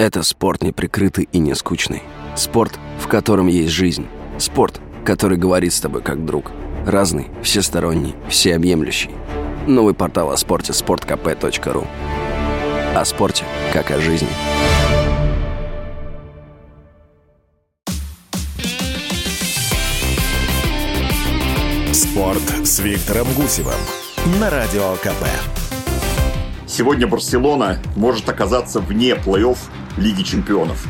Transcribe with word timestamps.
Это 0.00 0.22
спорт 0.22 0.62
неприкрытый 0.62 1.28
и 1.30 1.38
не 1.38 1.54
скучный. 1.54 2.02
Спорт, 2.34 2.78
в 2.98 3.06
котором 3.06 3.48
есть 3.48 3.70
жизнь. 3.70 4.06
Спорт, 4.38 4.80
который 5.04 5.36
говорит 5.36 5.74
с 5.74 5.80
тобой 5.82 6.00
как 6.00 6.24
друг. 6.24 6.52
Разный, 6.86 7.26
всесторонний, 7.42 8.14
всеобъемлющий. 8.26 9.10
Новый 9.66 9.92
портал 9.92 10.30
о 10.30 10.38
спорте– 10.38 10.72
sportkp.ru 10.72 11.86
О 12.94 13.04
спорте, 13.04 13.44
как 13.74 13.90
о 13.90 14.00
жизни. 14.00 14.28
Спорт 21.92 22.66
с 22.66 22.78
Виктором 22.78 23.26
Гусевым 23.36 23.74
на 24.40 24.48
Радио 24.48 24.94
КП. 25.02 25.26
Сегодня 26.66 27.06
Барселона 27.06 27.78
может 27.96 28.28
оказаться 28.30 28.80
вне 28.80 29.10
плей-офф 29.10 29.58
Лиги 30.00 30.22
чемпионов. 30.22 30.86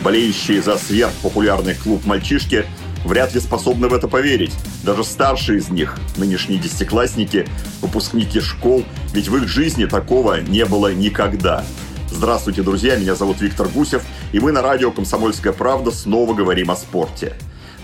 Болеющие 0.00 0.62
за 0.62 0.78
сверхпопулярный 0.78 1.74
клуб 1.74 2.06
мальчишки 2.06 2.64
вряд 3.04 3.34
ли 3.34 3.40
способны 3.40 3.88
в 3.88 3.94
это 3.94 4.08
поверить. 4.08 4.54
Даже 4.82 5.04
старшие 5.04 5.58
из 5.58 5.68
них, 5.68 5.98
нынешние 6.16 6.58
десятиклассники, 6.58 7.46
выпускники 7.82 8.40
школ, 8.40 8.82
ведь 9.12 9.28
в 9.28 9.36
их 9.36 9.46
жизни 9.46 9.84
такого 9.84 10.40
не 10.40 10.64
было 10.64 10.92
никогда. 10.94 11.64
Здравствуйте, 12.10 12.62
друзья, 12.62 12.96
меня 12.96 13.14
зовут 13.14 13.42
Виктор 13.42 13.68
Гусев, 13.68 14.02
и 14.32 14.40
мы 14.40 14.52
на 14.52 14.62
радио 14.62 14.90
«Комсомольская 14.90 15.52
правда» 15.52 15.90
снова 15.90 16.32
говорим 16.32 16.70
о 16.70 16.76
спорте. 16.76 17.34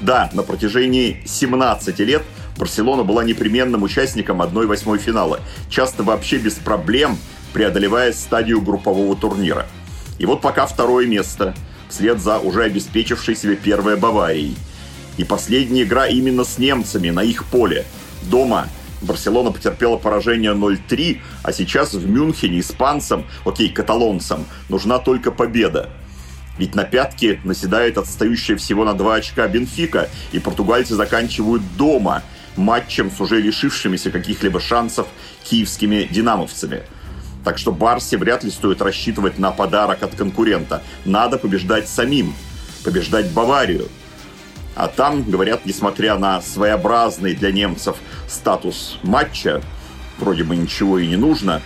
Да, 0.01 0.31
на 0.33 0.43
протяжении 0.43 1.23
17 1.27 1.99
лет 1.99 2.23
Барселона 2.57 3.05
была 3.05 3.25
непременным 3.25 3.83
участником 3.83 4.41
1-8 4.41 4.99
финала, 4.99 5.41
часто 5.69 6.03
вообще 6.03 6.39
без 6.39 6.55
проблем 6.55 7.19
преодолевая 7.53 8.15
стадию 8.15 8.63
группового 8.63 9.15
турнира. 9.17 9.67
И 10.19 10.27
вот 10.27 10.41
пока 10.41 10.67
второе 10.67 11.07
место, 11.07 11.55
вслед 11.89 12.21
за 12.21 12.39
уже 12.39 12.65
обеспечившей 12.65 13.37
себе 13.37 13.57
первой 13.57 13.97
Баварией. 13.97 14.57
И 15.19 15.25
последняя 15.25 15.83
игра 15.83 16.07
именно 16.07 16.45
с 16.45 16.59
немцами 16.59 17.11
на 17.11 17.23
их 17.23 17.45
поле. 17.45 17.85
Дома 18.23 18.69
Барселона 19.03 19.51
потерпела 19.51 19.97
поражение 19.97 20.53
0-3, 20.53 21.21
а 21.43 21.53
сейчас 21.53 21.93
в 21.93 22.09
Мюнхене 22.09 22.61
испанцам, 22.61 23.27
окей, 23.45 23.69
каталонцам, 23.69 24.47
нужна 24.69 24.99
только 24.99 25.31
победа. 25.31 25.91
Ведь 26.59 26.75
на 26.75 26.85
пятке 26.85 27.41
наседает 27.45 27.99
отстающая 27.99 28.57
всего 28.57 28.85
на 28.85 28.95
2 28.95 29.15
очка 29.15 29.49
Бенфика, 29.49 30.09
и 30.33 30.39
португальцы 30.39 30.95
заканчивают 30.95 31.63
дома 31.77 32.23
матчем 32.57 33.11
с 33.11 33.21
уже 33.21 33.41
лишившимися 33.41 34.11
каких-либо 34.11 34.61
шансов 34.61 35.07
киевскими 35.43 36.09
динамовцами– 36.11 36.83
так 37.45 37.59
что 37.59 37.73
Барсе 37.73 38.17
вряд 38.17 38.45
ли 38.45 38.51
стоит 38.51 38.81
рассчитывать 38.83 39.39
на 39.39 39.51
подарок 39.51 40.03
от 40.03 40.15
конкурента. 40.15 40.83
Надо 41.05 41.39
побеждать 41.39 41.89
самим, 41.89 42.35
побеждать 42.85 43.31
Баварию. 43.33 43.89
А 44.75 44.89
там, 44.89 45.23
говорят, 45.23 45.67
несмотря 45.67 46.17
на 46.17 46.41
своеобразный 46.41 47.35
для 47.35 47.53
немцев 47.53 47.97
статус 48.29 48.99
матча, 49.03 49.61
вроде 50.19 50.45
бы 50.45 50.57
ничего 50.57 50.99
и 50.99 51.07
не 51.07 51.17
нужно, 51.17 51.61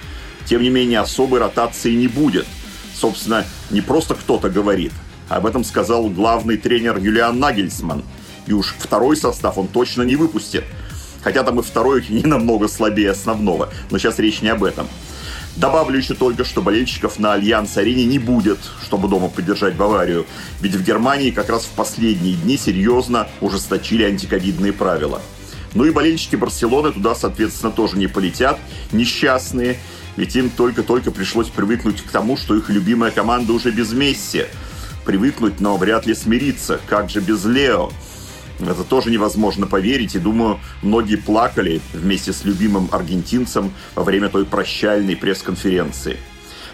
тем 0.47 0.63
не 0.63 0.71
менее 0.71 1.01
особой 1.01 1.41
ротации 1.41 1.95
не 1.95 2.09
будет. 2.09 2.47
Собственно, 2.95 3.45
не 3.71 3.81
просто 3.81 4.15
кто-то 4.15 4.49
говорит. 4.49 4.93
Об 5.29 5.47
этом 5.47 5.65
сказал 5.65 6.09
главный 6.09 6.57
тренер 6.57 6.99
Юлиан 6.99 7.39
Нагельсман. 7.39 8.03
И 8.47 8.53
уж 8.53 8.75
второй 8.79 9.17
состав 9.17 9.59
он 9.59 9.69
точно 9.69 10.03
не 10.03 10.17
выпустит. 10.17 10.65
Хотя 11.23 11.43
там 11.43 11.61
и 11.61 11.63
второй 11.63 12.05
не 12.09 12.23
намного 12.23 12.69
слабее 12.69 13.11
основного. 13.11 13.71
Но 13.91 13.99
сейчас 13.99 14.19
речь 14.19 14.41
не 14.41 14.49
об 14.49 14.65
этом. 14.65 14.89
Добавлю 15.57 15.97
еще 15.97 16.13
только, 16.13 16.45
что 16.45 16.61
болельщиков 16.61 17.19
на 17.19 17.33
Альянс-арене 17.33 18.05
не 18.05 18.19
будет, 18.19 18.59
чтобы 18.85 19.09
дома 19.09 19.29
поддержать 19.29 19.75
Баварию. 19.75 20.27
Ведь 20.61 20.75
в 20.75 20.85
Германии 20.85 21.31
как 21.31 21.49
раз 21.49 21.65
в 21.65 21.71
последние 21.71 22.35
дни 22.35 22.59
серьезно 22.59 23.27
ужесточили 23.41 24.05
антиковидные 24.05 24.75
правила. 24.75 25.23
Ну 25.73 25.87
и 25.87 25.91
болельщики 25.91 26.37
Барселоны 26.37 26.93
туда, 26.93 27.15
соответственно, 27.15 27.73
тоже 27.73 27.97
не 27.97 28.07
полетят. 28.07 28.59
Несчастные. 28.93 29.79
Ведь 30.17 30.37
им 30.37 30.51
только-только 30.51 31.11
пришлось 31.11 31.49
привыкнуть 31.49 32.03
к 32.03 32.11
тому, 32.11 32.37
что 32.37 32.55
их 32.55 32.69
любимая 32.69 33.11
команда 33.11 33.55
уже 33.55 33.71
без 33.71 33.93
Месси. 33.93 34.45
Привыкнуть, 35.07 35.61
но 35.61 35.79
вряд 35.79 36.05
ли 36.05 36.15
смириться. 36.15 36.81
Как 36.87 37.09
же 37.09 37.21
без 37.21 37.45
Лео? 37.47 37.91
Это 38.61 38.85
тоже 38.85 39.11
невозможно 39.11 39.67
поверить, 39.67 40.15
и 40.15 40.19
думаю, 40.19 40.59
многие 40.83 41.17
плакали 41.17 41.81
вместе 41.93 42.33
с 42.33 42.45
любимым 42.45 42.89
аргентинцем 42.91 43.73
во 43.95 44.03
время 44.03 44.29
той 44.29 44.47
прощальной 44.47 45.17
пресс-конференции. 45.17 46.17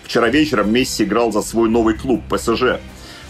Вчера 0.05 0.29
вечером 0.29 0.73
Месси 0.73 1.05
играл 1.05 1.33
за 1.33 1.43
свой 1.43 1.69
новый 1.69 1.95
клуб 1.95 2.23
ПСЖ. 2.29 2.81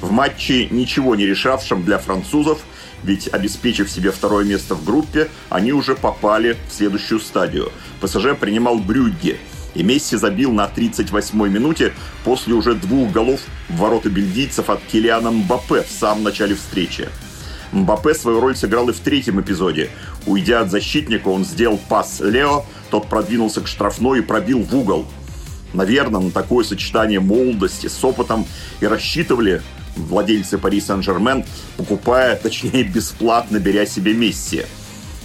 В 0.00 0.10
матче 0.10 0.66
ничего 0.66 1.14
не 1.14 1.26
решавшем 1.26 1.84
для 1.84 1.98
французов, 1.98 2.58
ведь 3.04 3.28
обеспечив 3.32 3.90
себе 3.90 4.10
второе 4.10 4.44
место 4.44 4.74
в 4.74 4.84
группе, 4.84 5.28
они 5.48 5.72
уже 5.72 5.94
попали 5.94 6.56
в 6.68 6.74
следующую 6.74 7.20
стадию. 7.20 7.70
ПСЖ 8.00 8.36
принимал 8.38 8.78
Брюгге, 8.78 9.38
и 9.74 9.82
Месси 9.82 10.16
забил 10.16 10.52
на 10.52 10.66
38-й 10.66 11.48
минуте 11.48 11.92
после 12.24 12.54
уже 12.54 12.74
двух 12.74 13.10
голов 13.12 13.40
в 13.68 13.76
ворота 13.76 14.10
бельгийцев 14.10 14.68
от 14.68 14.80
Килиана 14.82 15.30
Мбаппе 15.30 15.82
в 15.82 15.90
самом 15.90 16.24
начале 16.24 16.54
встречи. 16.54 17.08
Мбаппе 17.72 18.14
свою 18.14 18.40
роль 18.40 18.54
сыграл 18.54 18.90
и 18.90 18.92
в 18.92 19.00
третьем 19.00 19.40
эпизоде. 19.40 19.90
Уйдя 20.26 20.60
от 20.60 20.70
защитника, 20.70 21.28
он 21.28 21.44
сделал 21.44 21.80
пас 21.88 22.20
Лео, 22.20 22.64
тот 22.90 23.08
продвинулся 23.08 23.62
к 23.62 23.66
штрафной 23.66 24.18
и 24.18 24.22
пробил 24.22 24.62
в 24.62 24.74
угол. 24.76 25.06
Наверное, 25.72 26.20
на 26.20 26.30
такое 26.30 26.64
сочетание 26.64 27.18
молодости 27.18 27.86
с 27.86 28.04
опытом 28.04 28.46
и 28.80 28.86
рассчитывали 28.86 29.62
владельцы 29.96 30.58
Пари 30.58 30.82
Сен-Жермен, 30.82 31.44
покупая, 31.78 32.36
точнее, 32.36 32.82
бесплатно 32.84 33.58
беря 33.58 33.86
себе 33.86 34.12
Месси. 34.12 34.66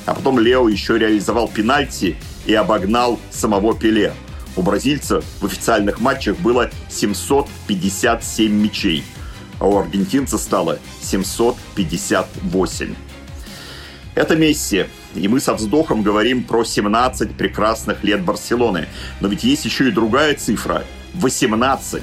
А 0.06 0.14
потом 0.14 0.40
Лео 0.40 0.70
еще 0.70 0.98
реализовал 0.98 1.50
пенальти 1.50 2.16
и 2.46 2.54
обогнал 2.54 3.20
самого 3.30 3.78
Пеле. 3.78 4.14
У 4.56 4.62
бразильца 4.62 5.22
в 5.42 5.46
официальных 5.46 6.00
матчах 6.00 6.38
было 6.38 6.72
757 6.90 8.52
мячей– 8.54 9.04
а 9.60 9.68
у 9.68 9.78
аргентинца 9.78 10.38
стало 10.38 10.80
758. 11.02 12.96
Это 14.16 14.36
Месси, 14.36 14.86
и 15.14 15.28
мы 15.28 15.40
со 15.40 15.54
вздохом 15.54 16.02
говорим 16.02 16.44
про 16.44 16.64
17 16.64 17.36
прекрасных 17.38 18.04
лет 18.04 18.24
Барселоны. 18.24 18.88
Но 19.22 19.28
ведь 19.28 19.44
есть 19.44 19.66
еще 19.66 19.90
и 19.90 19.92
другая 19.92 20.34
цифра– 20.34 20.84
18. 21.14 22.02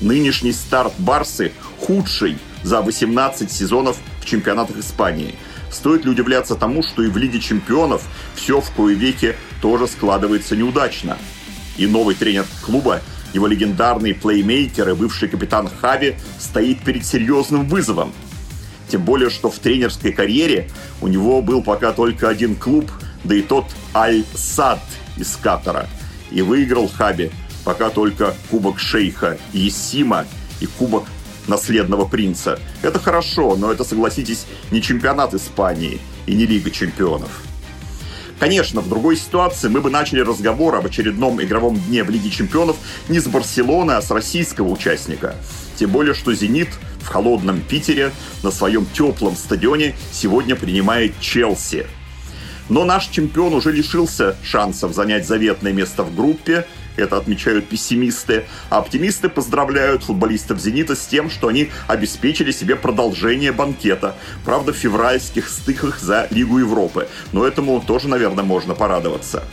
Нынешний 0.00 0.52
старт 0.52 0.92
Барсы 0.98 1.52
худший 1.80 2.38
за 2.62 2.80
18 2.82 3.50
сезонов 3.50 3.96
в 4.20 4.26
чемпионатах 4.26 4.76
Испании. 4.78 5.36
Стоит 5.70 6.04
ли 6.04 6.10
удивляться 6.10 6.54
тому, 6.54 6.82
что 6.82 7.02
и 7.02 7.08
в 7.08 7.16
Лиге 7.16 7.40
чемпионов 7.40 8.02
все 8.34 8.60
в 8.60 8.70
кое 8.72 8.94
веке 8.94 9.36
тоже 9.60 9.86
складывается 9.86 10.56
неудачно. 10.56 11.18
И 11.76 11.86
новый 11.86 12.14
тренер 12.14 12.44
клуба 12.62 13.00
его 13.34 13.46
легендарный 13.46 14.14
плеймейкер 14.14 14.88
и 14.88 14.94
бывший 14.94 15.28
капитан 15.28 15.68
Хави 15.80 16.16
стоит 16.38 16.80
перед 16.80 17.04
серьезным 17.04 17.68
вызовом. 17.68 18.12
Тем 18.88 19.02
более, 19.02 19.28
что 19.28 19.50
в 19.50 19.58
тренерской 19.58 20.12
карьере 20.12 20.70
у 21.02 21.08
него 21.08 21.42
был 21.42 21.62
пока 21.62 21.92
только 21.92 22.28
один 22.28 22.54
клуб, 22.54 22.90
да 23.24 23.34
и 23.34 23.42
тот 23.42 23.66
Аль-Сад 23.94 24.80
из 25.16 25.36
Катара. 25.36 25.88
И 26.30 26.42
выиграл 26.42 26.88
Хаби 26.88 27.32
пока 27.64 27.90
только 27.90 28.34
Кубок 28.50 28.78
Шейха 28.78 29.38
Есима 29.52 30.26
и 30.60 30.66
Кубок 30.66 31.04
наследного 31.48 32.04
принца. 32.04 32.60
Это 32.82 32.98
хорошо, 32.98 33.56
но 33.56 33.72
это, 33.72 33.84
согласитесь, 33.84 34.46
не 34.70 34.80
чемпионат 34.80 35.34
Испании 35.34 36.00
и 36.26 36.34
не 36.34 36.46
Лига 36.46 36.70
чемпионов. 36.70 37.30
Конечно, 38.44 38.82
в 38.82 38.90
другой 38.90 39.16
ситуации 39.16 39.68
мы 39.68 39.80
бы 39.80 39.88
начали 39.88 40.20
разговор 40.20 40.74
об 40.74 40.84
очередном 40.84 41.42
игровом 41.42 41.80
дне 41.80 42.04
в 42.04 42.10
Лиге 42.10 42.28
чемпионов 42.28 42.76
не 43.08 43.18
с 43.18 43.26
Барселоны, 43.26 43.92
а 43.92 44.02
с 44.02 44.10
российского 44.10 44.68
участника. 44.68 45.34
Тем 45.76 45.88
более, 45.88 46.12
что 46.12 46.34
«Зенит» 46.34 46.68
в 47.00 47.06
холодном 47.06 47.62
Питере 47.62 48.12
на 48.42 48.50
своем 48.50 48.84
теплом 48.84 49.34
стадионе 49.34 49.94
сегодня 50.12 50.56
принимает 50.56 51.18
Челси. 51.20 51.86
Но 52.68 52.84
наш 52.84 53.06
чемпион 53.06 53.54
уже 53.54 53.72
лишился 53.72 54.36
шансов 54.42 54.92
занять 54.92 55.26
заветное 55.26 55.72
место 55.72 56.02
в 56.02 56.14
группе 56.14 56.66
это 56.96 57.16
отмечают 57.16 57.68
пессимисты. 57.68 58.44
А 58.70 58.78
оптимисты 58.78 59.28
поздравляют 59.28 60.04
футболистов 60.04 60.60
«Зенита» 60.60 60.94
с 60.94 61.06
тем, 61.06 61.30
что 61.30 61.48
они 61.48 61.70
обеспечили 61.86 62.52
себе 62.52 62.76
продолжение 62.76 63.52
банкета. 63.52 64.16
Правда, 64.44 64.72
в 64.72 64.76
февральских 64.76 65.48
стыках 65.48 66.00
за 66.00 66.28
Лигу 66.30 66.58
Европы. 66.58 67.08
Но 67.32 67.46
этому 67.46 67.80
тоже, 67.80 68.08
наверное, 68.08 68.44
можно 68.44 68.74
порадоваться. 68.74 69.44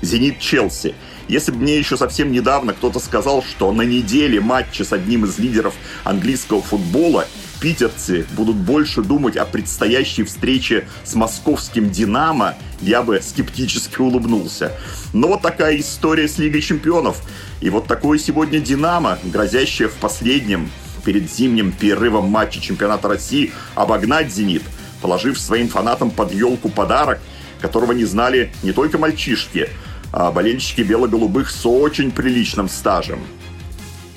«Зенит» 0.00 0.40
Челси. 0.40 0.94
Если 1.28 1.52
бы 1.52 1.58
мне 1.58 1.78
еще 1.78 1.96
совсем 1.96 2.32
недавно 2.32 2.72
кто-то 2.72 2.98
сказал, 2.98 3.42
что 3.42 3.70
на 3.72 3.82
неделе 3.82 4.40
матча 4.40 4.84
с 4.84 4.92
одним 4.92 5.24
из 5.24 5.38
лидеров 5.38 5.74
английского 6.04 6.60
футбола 6.60 7.26
питерцы 7.62 8.26
будут 8.32 8.56
больше 8.56 9.02
думать 9.02 9.36
о 9.36 9.44
предстоящей 9.44 10.24
встрече 10.24 10.88
с 11.04 11.14
московским 11.14 11.90
«Динамо», 11.90 12.56
я 12.80 13.04
бы 13.04 13.22
скептически 13.22 14.00
улыбнулся. 14.00 14.72
Но 15.12 15.28
вот 15.28 15.42
такая 15.42 15.78
история 15.78 16.26
с 16.26 16.38
Лигой 16.38 16.60
чемпионов. 16.60 17.22
И 17.60 17.70
вот 17.70 17.86
такое 17.86 18.18
сегодня 18.18 18.58
«Динамо», 18.58 19.16
грозящее 19.22 19.86
в 19.88 19.94
последнем 19.94 20.72
перед 21.04 21.32
зимним 21.32 21.70
перерывом 21.70 22.24
матча 22.24 22.60
чемпионата 22.60 23.06
России 23.06 23.52
обогнать 23.76 24.34
«Зенит», 24.34 24.62
положив 25.00 25.38
своим 25.38 25.68
фанатам 25.68 26.10
под 26.10 26.32
елку 26.32 26.68
подарок, 26.68 27.20
которого 27.60 27.92
не 27.92 28.04
знали 28.04 28.52
не 28.64 28.72
только 28.72 28.98
мальчишки, 28.98 29.70
а 30.12 30.32
болельщики 30.32 30.80
бело-голубых 30.80 31.48
с 31.48 31.64
очень 31.64 32.10
приличным 32.10 32.68
стажем. 32.68 33.20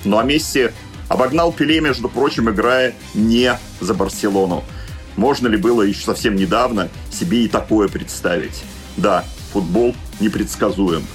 Ну 0.04 0.18
а 0.18 0.24
Месси 0.24 0.70
обогнал 1.08 1.52
Пеле, 1.52 1.80
между 1.80 2.08
прочим, 2.08 2.50
играя 2.50 2.94
не 3.14 3.58
за 3.80 3.94
Барселону. 3.94 4.64
Можно 5.16 5.48
ли 5.48 5.56
было 5.56 5.82
еще 5.82 6.02
совсем 6.02 6.36
недавно 6.36 6.88
себе 7.10 7.44
и 7.44 7.48
такое 7.48 7.88
представить? 7.88 8.62
Да, 8.96 9.24
футбол 9.52 9.94
непредсказуем. 10.20 11.06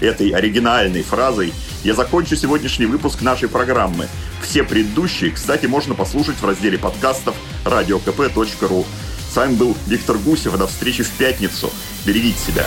Этой 0.00 0.30
оригинальной 0.30 1.02
фразой 1.02 1.54
я 1.82 1.94
закончу 1.94 2.36
сегодняшний 2.36 2.86
выпуск 2.86 3.22
нашей 3.22 3.48
программы. 3.48 4.08
Все 4.42 4.62
предыдущие, 4.62 5.30
кстати, 5.30 5.66
можно 5.66 5.94
послушать 5.94 6.36
в 6.36 6.44
разделе 6.44 6.76
подкастов 6.78 7.34
radiokp.ru. 7.64 8.84
С 9.30 9.36
вами 9.36 9.54
был 9.54 9.76
Виктор 9.86 10.18
Гусев. 10.18 10.56
До 10.58 10.66
встречи 10.66 11.02
в 11.02 11.10
пятницу. 11.12 11.70
Берегите 12.04 12.38
себя. 12.38 12.66